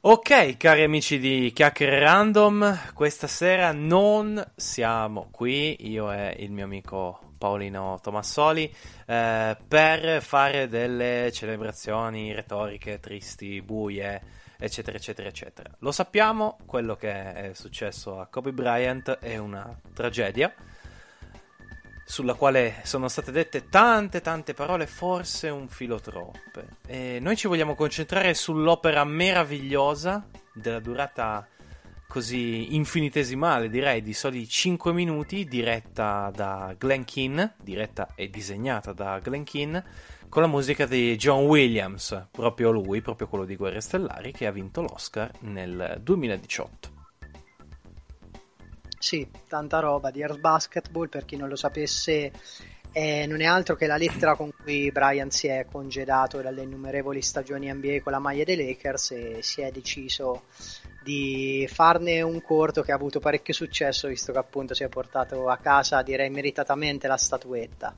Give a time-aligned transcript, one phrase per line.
[0.00, 6.66] Ok, cari amici di Chiacchiere Random, questa sera non siamo qui, io e il mio
[6.66, 8.72] amico Paolino Tomassoli,
[9.06, 14.22] eh, per fare delle celebrazioni retoriche, tristi, buie,
[14.56, 15.68] eccetera, eccetera, eccetera.
[15.80, 20.54] Lo sappiamo, quello che è successo a Kobe Bryant è una tragedia
[22.08, 26.78] sulla quale sono state dette tante tante parole, forse un filo troppe.
[26.86, 31.46] E noi ci vogliamo concentrare sull'opera meravigliosa della durata
[32.08, 39.18] così infinitesimale, direi di soli 5 minuti, diretta da Glenn Keane, diretta e disegnata da
[39.18, 39.84] Glenn Keane,
[40.30, 44.50] con la musica di John Williams, proprio lui, proprio quello di Guerre Stellari, che ha
[44.50, 46.96] vinto l'Oscar nel 2018.
[49.08, 52.30] Sì, tanta roba di Earth Basketball, per chi non lo sapesse,
[52.92, 57.22] eh, non è altro che la lettera con cui Brian si è congedato dalle innumerevoli
[57.22, 60.42] stagioni NBA con la maglia dei Lakers e si è deciso
[61.02, 65.48] di farne un corto che ha avuto parecchio successo, visto che appunto si è portato
[65.48, 67.94] a casa, direi meritatamente, la statuetta.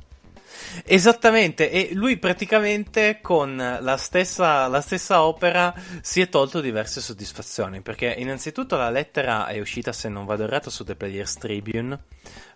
[0.85, 7.81] Esattamente, e lui praticamente con la stessa, la stessa, opera si è tolto diverse soddisfazioni,
[7.81, 11.99] perché innanzitutto la lettera è uscita, se non vado errato, su The Players Tribune,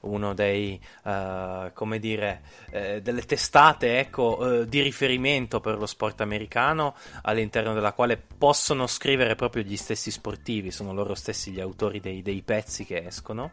[0.01, 6.20] uno dei, uh, come dire, eh, delle testate, ecco, eh, di riferimento per lo sport
[6.20, 12.01] americano, all'interno della quale possono scrivere proprio gli stessi sportivi, sono loro stessi gli autori
[12.01, 13.53] dei, dei pezzi che escono.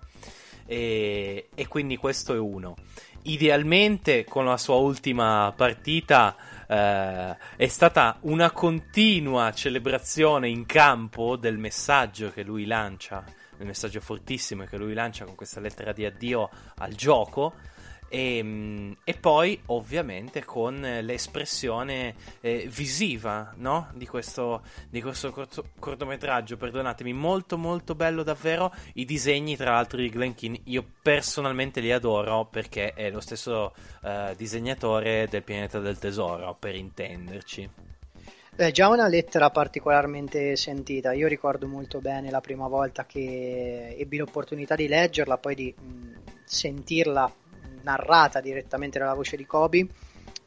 [0.72, 2.76] E, e quindi questo è uno.
[3.24, 6.34] Idealmente con la sua ultima partita
[6.66, 13.22] eh, è stata una continua celebrazione in campo del messaggio che lui lancia,
[13.60, 17.54] il messaggio fortissimo che lui lancia con questa lettera di addio al gioco
[18.12, 23.88] e, ehm, e, poi ovviamente con l'espressione eh, visiva no?
[23.94, 29.98] di questo, di questo corto, cortometraggio, perdonatemi, molto molto bello davvero, i disegni tra l'altro
[29.98, 33.74] di Glenn Keane, io personalmente li adoro perché è lo stesso
[34.04, 37.70] eh, disegnatore del pianeta del tesoro, per intenderci.
[38.54, 41.14] È già una lettera particolarmente sentita.
[41.14, 46.20] Io ricordo molto bene la prima volta che ebbi l'opportunità di leggerla, poi di mh,
[46.44, 47.34] sentirla
[47.84, 49.88] narrata direttamente dalla voce di Kobe.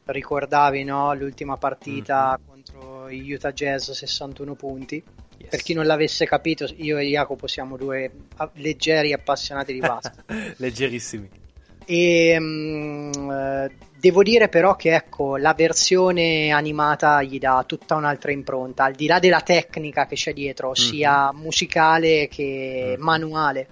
[0.05, 2.47] Ricordavi no, l'ultima partita mm-hmm.
[2.47, 5.03] contro i Utah Jazz 61 punti.
[5.37, 5.49] Yes.
[5.49, 8.11] Per chi non l'avesse capito, io e Jacopo siamo due
[8.53, 10.23] leggeri appassionati di basket.
[10.57, 11.29] Leggerissimi.
[11.85, 18.31] E um, eh, devo dire però che ecco, la versione animata gli dà tutta un'altra
[18.31, 20.89] impronta, al di là della tecnica che c'è dietro, mm-hmm.
[20.89, 23.01] sia musicale che mm-hmm.
[23.01, 23.67] manuale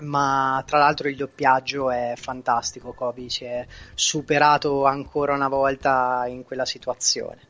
[0.00, 6.44] ma tra l'altro il doppiaggio è fantastico, Kobe si è superato ancora una volta in
[6.44, 7.40] quella situazione.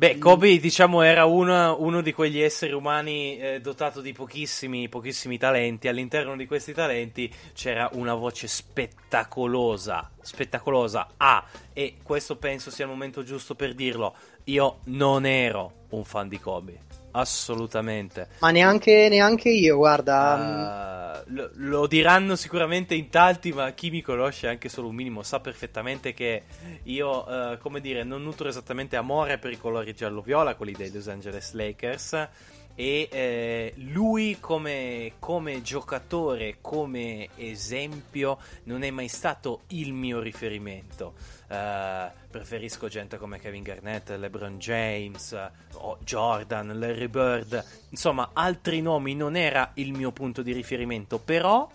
[0.00, 5.36] Beh, Kobe diciamo era uno, uno di quegli esseri umani eh, dotato di pochissimi, pochissimi
[5.36, 11.06] talenti, all'interno di questi talenti c'era una voce spettacolosa, spettacolosa.
[11.18, 11.44] Ah,
[11.74, 16.40] e questo penso sia il momento giusto per dirlo, io non ero un fan di
[16.40, 18.28] Kobe Assolutamente.
[18.40, 21.22] Ma neanche, neanche io, guarda.
[21.26, 25.22] Uh, lo, lo, diranno sicuramente in tanti, ma chi mi conosce anche solo un minimo
[25.22, 26.44] sa perfettamente che
[26.84, 31.08] io, uh, come dire, non nutro esattamente amore per i colori giallo-viola, quelli dei Los
[31.08, 32.28] Angeles Lakers.
[32.74, 41.14] E eh, lui come, come giocatore, come esempio, non è mai stato il mio riferimento.
[41.50, 49.16] Uh, preferisco gente come Kevin Garnett, LeBron James, uh, Jordan, Larry Bird, insomma altri nomi
[49.16, 51.68] non era il mio punto di riferimento, però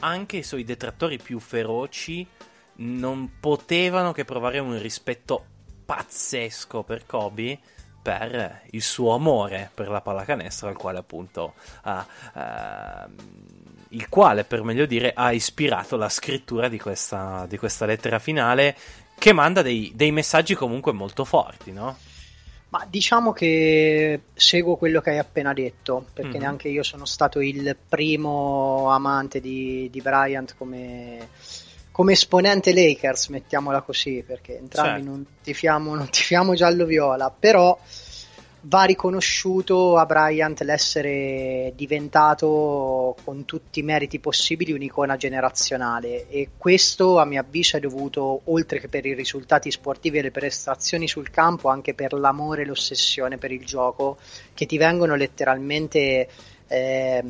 [0.00, 2.26] anche i suoi detrattori più feroci
[2.76, 5.44] non potevano che provare un rispetto
[5.86, 7.58] pazzesco per Kobe
[8.06, 13.10] per il suo amore per la pallacanestro al quale appunto ha, uh,
[13.88, 18.76] il quale per meglio dire ha ispirato la scrittura di questa, di questa lettera finale
[19.18, 21.96] che manda dei, dei messaggi comunque molto forti, no?
[22.68, 26.40] Ma diciamo che seguo quello che hai appena detto, perché mm.
[26.40, 31.28] neanche io sono stato il primo amante di, di Bryant come,
[31.96, 35.08] come, esponente Lakers, mettiamola così, perché entrambi certo.
[35.08, 37.78] non tifiamo, non tifiamo giallo-viola, però
[38.60, 47.18] va riconosciuto a Bryant l'essere diventato con tutti i meriti possibili un'icona generazionale e questo
[47.18, 51.30] a mio avviso è dovuto oltre che per i risultati sportivi e le prestazioni sul
[51.30, 54.18] campo anche per l'amore e l'ossessione per il gioco
[54.52, 56.28] che ti vengono letteralmente
[56.68, 57.22] eh,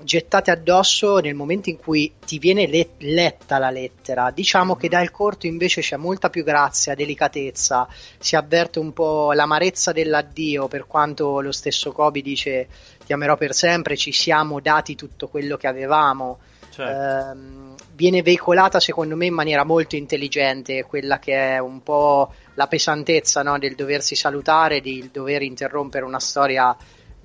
[0.00, 4.30] gettate addosso nel momento in cui ti viene le- letta la lettera.
[4.30, 7.86] Diciamo che dal corto invece c'è molta più grazia, delicatezza,
[8.18, 12.68] si avverte un po' l'amarezza dell'addio, per quanto lo stesso Kobe dice
[13.04, 16.38] ti amerò per sempre, ci siamo dati tutto quello che avevamo.
[16.70, 16.92] Certo.
[16.92, 22.68] Eh, viene veicolata secondo me in maniera molto intelligente quella che è un po' la
[22.68, 23.58] pesantezza no?
[23.58, 26.76] del doversi salutare, di dover interrompere una storia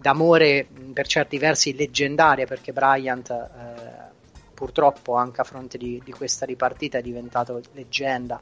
[0.04, 4.12] d'amore per certi versi leggendaria perché Bryant eh,
[4.54, 8.40] purtroppo anche a fronte di, di, questa ripartita è diventato leggenda.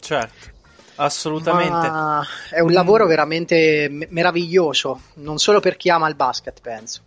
[0.00, 0.54] Certo.
[0.96, 1.70] Assolutamente.
[1.88, 7.00] Ma è un lavoro veramente meraviglioso, non solo per chi ama il basket, penso.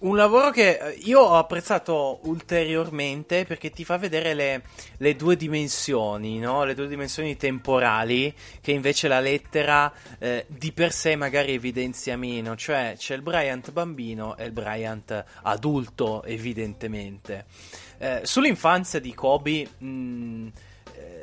[0.00, 4.62] Un lavoro che eh, io ho apprezzato ulteriormente perché ti fa vedere le,
[4.96, 6.64] le due dimensioni, no?
[6.64, 12.56] le due dimensioni temporali che invece la lettera eh, di per sé magari evidenzia meno,
[12.56, 17.44] cioè c'è il Bryant bambino e il Bryant adulto evidentemente.
[17.98, 19.68] Eh, sull'infanzia di Kobe...
[19.78, 20.48] Mh,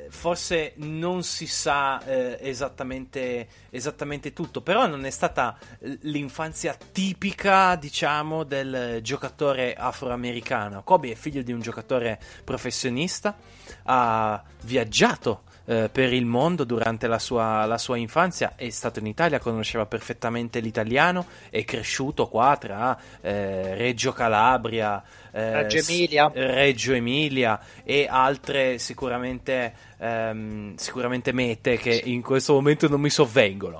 [0.09, 5.57] forse non si sa eh, esattamente, esattamente, tutto, però non è stata
[6.01, 10.83] l'infanzia tipica, diciamo, del giocatore afroamericano.
[10.83, 13.37] Kobe è figlio di un giocatore professionista,
[13.83, 19.05] ha viaggiato eh, per il mondo durante la sua, la sua, infanzia, è stato in
[19.05, 26.31] Italia, conosceva perfettamente l'italiano, è cresciuto qua tra eh, Reggio Calabria, eh, Reggio Emilia.
[26.33, 33.79] Reggio Emilia e altre sicuramente, ehm, sicuramente mete che in questo momento non mi sovvengono.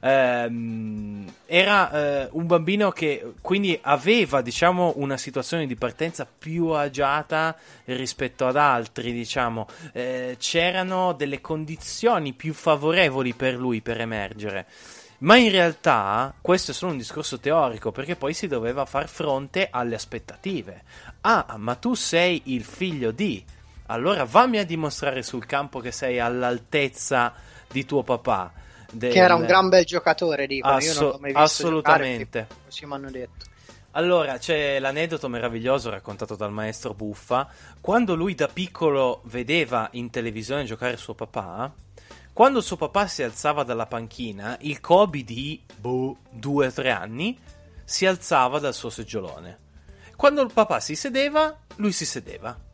[0.00, 1.90] Ehm, era
[2.24, 7.56] eh, un bambino che quindi aveva diciamo una situazione di partenza più agiata
[7.86, 14.66] rispetto ad altri diciamo eh, c'erano delle condizioni più favorevoli per lui per emergere
[15.18, 19.68] ma in realtà questo è solo un discorso teorico perché poi si doveva far fronte
[19.70, 20.82] alle aspettative.
[21.22, 23.42] Ah, ma tu sei il figlio di.
[23.86, 27.32] Allora vammi a dimostrare sul campo che sei all'altezza
[27.70, 28.52] di tuo papà.
[28.90, 29.12] Del...
[29.12, 30.68] Che era un gran bel giocatore, dico.
[30.68, 32.40] Asso- Io non l'ho mai visto assolutamente.
[32.40, 33.44] Giocare, così mi hanno detto.
[33.96, 37.48] Allora, c'è l'aneddoto meraviglioso raccontato dal maestro Buffa.
[37.80, 41.72] Quando lui da piccolo vedeva in televisione giocare suo papà,
[42.34, 47.38] quando suo papà si alzava dalla panchina, il Kobe di boh, 2-3 anni
[47.84, 49.58] si alzava dal suo seggiolone.
[50.14, 52.64] Quando il papà si sedeva, lui si sedeva.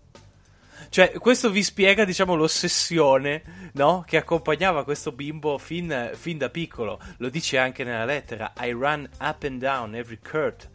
[0.89, 4.05] Cioè, questo vi spiega, diciamo, l'ossessione, no?
[4.07, 7.01] Che accompagnava questo bimbo fin, fin da piccolo.
[7.19, 8.53] Lo dice anche nella lettera.
[8.59, 10.69] I run up and down every court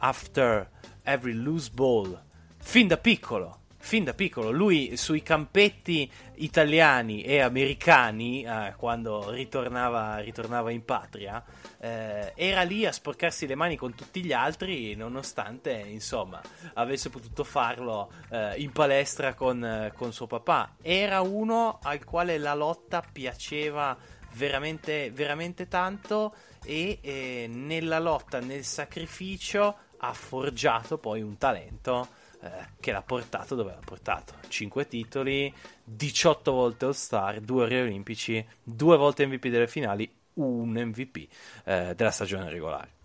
[0.00, 0.68] after
[1.02, 2.20] every loose ball.
[2.58, 4.50] Fin da piccolo fin da piccolo.
[4.52, 11.42] Lui sui campetti italiani e americani, eh, quando ritornava, ritornava, in patria,
[11.78, 16.40] eh, era lì a sporcarsi le mani con tutti gli altri, nonostante insomma
[16.74, 20.76] avesse potuto farlo eh, in palestra con, con suo papà.
[20.80, 23.96] Era uno al quale la lotta piaceva
[24.34, 32.08] veramente, veramente tanto e eh, nella lotta, nel sacrificio, ha forgiato poi un talento
[32.42, 32.48] eh,
[32.80, 34.34] che l'ha portato dove l'ha portato.
[34.48, 35.52] 5 titoli,
[35.84, 41.28] 18 volte All-Star, 2 ori olimpici, 2 volte MVP delle finali, un MVP
[41.64, 42.98] eh, della stagione regolare.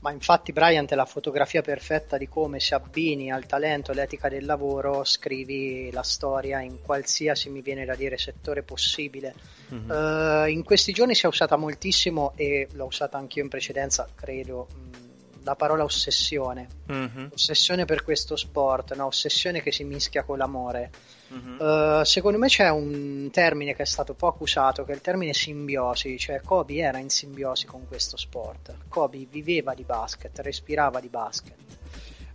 [0.00, 4.28] Ma infatti Bryant è la fotografia perfetta di come se abbini al talento e all'etica
[4.28, 9.34] del lavoro scrivi la storia in qualsiasi, mi viene da dire, settore possibile.
[9.74, 9.90] Mm-hmm.
[9.90, 14.68] Uh, in questi giorni si è usata moltissimo e l'ho usata anch'io in precedenza, credo,
[14.72, 15.07] mh,
[15.48, 16.68] la parola ossessione.
[16.92, 17.28] Mm-hmm.
[17.32, 19.06] Ossessione per questo sport, no?
[19.06, 20.90] ossessione che si mischia con l'amore.
[21.32, 21.58] Mm-hmm.
[21.58, 25.32] Uh, secondo me c'è un termine che è stato poco usato, che è il termine
[25.32, 28.74] simbiosi, cioè Kobe era in simbiosi con questo sport.
[28.88, 31.56] Kobe viveva di basket, respirava di basket.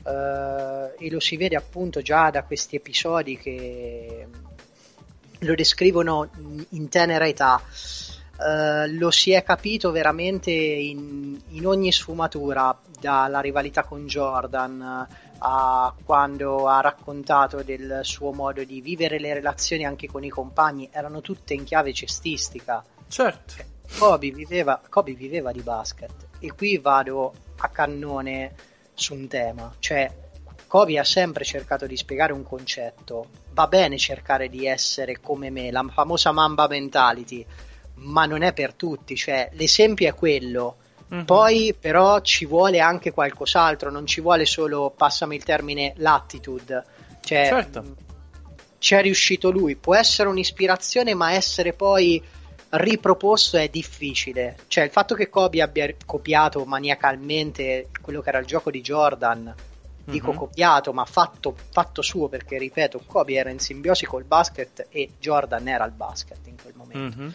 [0.04, 4.28] Uh, e lo si vede appunto già da questi episodi che
[5.38, 6.30] lo descrivono
[6.70, 7.62] in tenera età.
[8.36, 15.08] Uh, lo si è capito veramente in, in, ogni sfumatura, dalla rivalità con Jordan
[15.46, 20.90] a quando ha raccontato del suo modo di vivere le relazioni anche con i compagni,
[20.92, 22.84] erano tutte in chiave cestistica.
[23.08, 23.54] Certo.
[23.98, 26.28] Kobe viveva, Kobe viveva di basket.
[26.40, 28.56] E qui vado a cannone
[28.94, 30.12] su un tema, cioè
[30.68, 35.72] Kobe ha sempre cercato di spiegare un concetto, va bene cercare di essere come me,
[35.72, 37.46] la famosa Mamba mentality,
[37.96, 40.78] ma non è per tutti, cioè l'esempio è quello.
[41.14, 41.26] Mm-hmm.
[41.26, 46.84] Poi però ci vuole anche qualcos'altro, non ci vuole solo, passami il termine, l'attitude.
[47.22, 47.96] Cioè, certo.
[48.80, 52.22] c'è riuscito lui, può essere un'ispirazione, ma essere poi
[52.70, 54.58] riproposto è difficile.
[54.68, 59.54] Cioè, il fatto che Kobe abbia copiato maniacalmente quello che era il gioco di Jordan,
[60.06, 60.38] dico mm-hmm.
[60.38, 65.68] copiato, ma fatto, fatto, suo, perché ripeto, Kobe era in simbiosi col basket e Jordan
[65.68, 67.18] era il basket in quel momento.
[67.18, 67.30] Mm-hmm.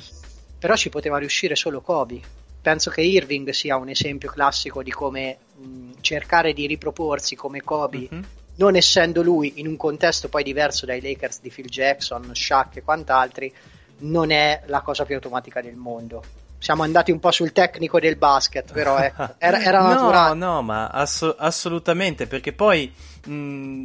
[0.59, 2.21] Però ci poteva riuscire solo Kobe.
[2.61, 8.09] Penso che Irving sia un esempio classico di come mh, cercare di riproporsi come Kobe
[8.13, 8.23] mm-hmm
[8.59, 12.83] non essendo lui in un contesto poi diverso dai Lakers di Phil Jackson, Shaq e
[12.83, 13.53] quant'altri,
[13.99, 16.23] non è la cosa più automatica del mondo.
[16.59, 20.35] Siamo andati un po' sul tecnico del basket, però ecco, era, era naturale.
[20.35, 22.93] No, no, ma ass- assolutamente, perché poi
[23.25, 23.85] mh,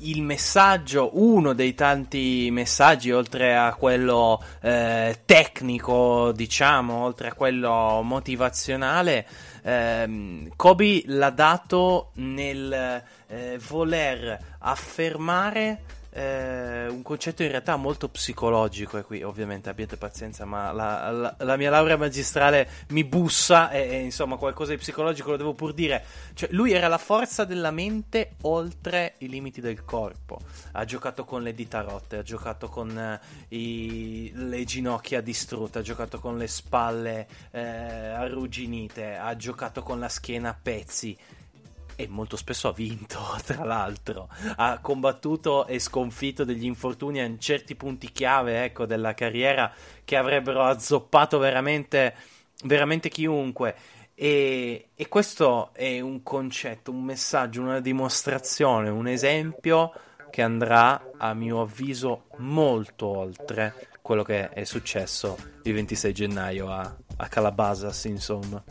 [0.00, 8.00] il messaggio, uno dei tanti messaggi, oltre a quello eh, tecnico, diciamo, oltre a quello
[8.02, 9.26] motivazionale,
[9.62, 15.80] ehm, Kobe l'ha dato nel eh, voler affermare
[16.16, 21.34] eh, un concetto in realtà molto psicologico e qui ovviamente abbiate pazienza ma la, la,
[21.38, 25.74] la mia laurea magistrale mi bussa e, e, insomma qualcosa di psicologico lo devo pur
[25.74, 26.04] dire.
[26.34, 30.38] Cioè lui era la forza della mente oltre i limiti del corpo.
[30.72, 35.82] Ha giocato con le dita rotte ha giocato con eh, i, le ginocchia distrutte ha
[35.82, 41.18] giocato con le spalle eh, arrugginite ha giocato con la schiena a pezzi
[41.96, 44.28] e molto spesso ha vinto, tra l'altro.
[44.56, 49.72] Ha combattuto e sconfitto degli infortuni a certi punti chiave ecco, della carriera
[50.04, 52.14] che avrebbero azzoppato veramente,
[52.64, 53.74] veramente chiunque.
[54.14, 59.92] E, e, questo è un concetto, un messaggio, una dimostrazione, un esempio
[60.30, 66.96] che andrà, a mio avviso, molto oltre quello che è successo il 26 gennaio a,
[67.16, 68.62] a Calabasas, insomma.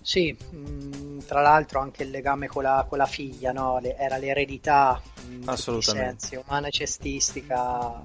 [0.00, 3.78] Sì, mh, tra l'altro anche il legame con la, con la figlia, no?
[3.80, 6.36] Le, era l'eredità in Assolutamente.
[6.36, 8.02] umana cestistica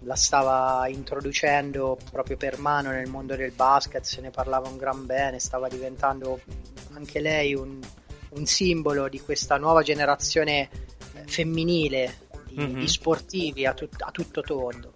[0.00, 5.04] la stava introducendo proprio per mano nel mondo del basket, se ne parlava un gran
[5.04, 6.40] bene, stava diventando
[6.92, 7.80] anche lei un,
[8.30, 10.68] un simbolo di questa nuova generazione
[11.14, 12.78] eh, femminile di, mm-hmm.
[12.78, 14.92] di sportivi a, tut, a tutto tondo.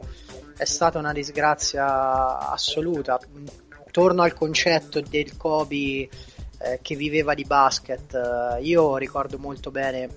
[0.56, 3.18] È stata una disgrazia assoluta.
[3.90, 6.08] Torno al concetto del Kobe
[6.62, 8.14] eh, che viveva di basket.
[8.14, 10.08] Eh, io ricordo molto bene,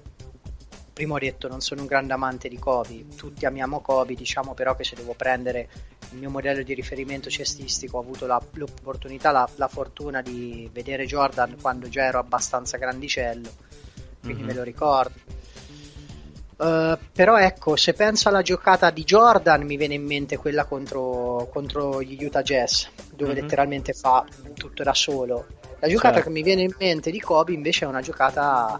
[0.91, 4.75] prima ho detto non sono un grande amante di Kobe, tutti amiamo Kobe, diciamo però
[4.75, 5.69] che se devo prendere
[6.12, 11.05] il mio modello di riferimento cestistico ho avuto la, l'opportunità, la, la, fortuna di vedere
[11.05, 13.50] Jordan quando già ero abbastanza grandicello,
[14.21, 14.50] quindi mm-hmm.
[14.50, 15.41] me lo ricordo.
[16.55, 21.50] Uh, però ecco, se penso alla giocata di Jordan mi viene in mente quella contro,
[21.51, 23.41] contro gli Utah Jazz, dove mm-hmm.
[23.41, 24.23] letteralmente fa
[24.53, 26.30] tutto da solo la giocata certo.
[26.30, 28.80] che mi viene in mente di Kobe invece è una giocata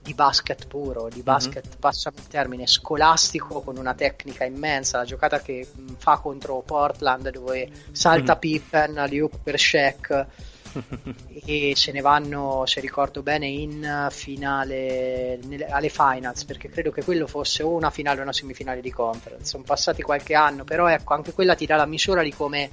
[0.00, 1.24] di basket puro, di mhm.
[1.24, 1.78] basket, mm-hmm.
[1.80, 7.68] passami il termine, scolastico con una tecnica immensa, la giocata che fa contro Portland dove
[7.90, 8.38] salta mm-hmm.
[8.38, 10.26] Pippen, Liup per Shaq
[11.44, 17.02] e se ne vanno, se ricordo bene, in finale, nelle, alle finals, perché credo che
[17.02, 19.46] quello fosse o una finale o una semifinale di conference.
[19.46, 22.70] Sono passati qualche anno, però ecco, anche quella ti dà la misura di come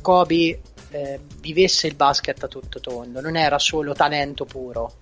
[0.00, 4.92] Kobe eh, vivesse il basket a tutto tondo, non era solo talento puro.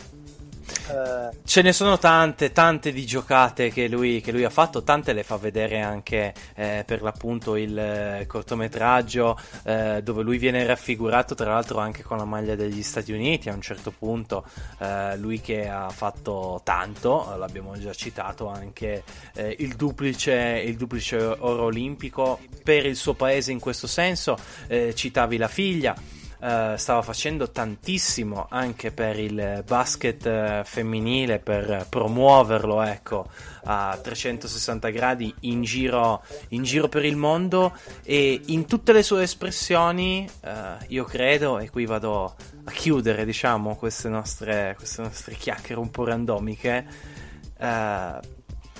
[0.88, 5.12] Uh, Ce ne sono tante, tante di giocate che lui, che lui, ha fatto, tante
[5.12, 11.34] le fa vedere anche eh, per l'appunto il eh, cortometraggio eh, dove lui viene raffigurato
[11.34, 14.44] tra l'altro anche con la maglia degli Stati Uniti a un certo punto,
[14.78, 19.02] eh, lui che ha fatto tanto, l'abbiamo già citato anche
[19.34, 24.36] eh, il duplice, il, duplice, oro olimpico per il suo paese in questo senso,
[24.68, 25.94] citavi la figlia.
[26.38, 33.26] Uh, stava facendo tantissimo anche per il basket uh, femminile, per promuoverlo ecco,
[33.64, 37.74] a 360 gradi in giro, in giro, per il mondo.
[38.02, 43.76] E in tutte le sue espressioni, uh, io credo, e qui vado a chiudere diciamo
[43.76, 46.86] queste nostre, queste nostre chiacchiere un po' randomiche,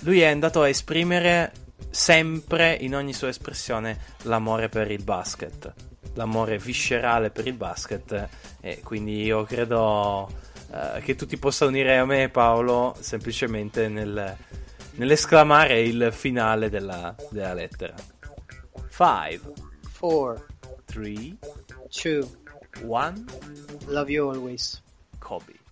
[0.01, 1.53] lui è andato a esprimere
[1.89, 5.73] sempre in ogni sua espressione l'amore per il basket
[6.17, 8.29] l'amore viscerale per il basket
[8.61, 10.29] e quindi io credo
[10.71, 14.37] uh, che tu ti possa unire a me Paolo semplicemente nel,
[14.93, 17.95] nell'esclamare il finale della, della lettera.
[18.91, 19.41] 5
[19.99, 20.45] 4
[20.85, 21.37] 3
[22.03, 22.29] 2
[22.83, 23.25] 1
[23.87, 24.83] Love you always.
[25.19, 25.66] Kobe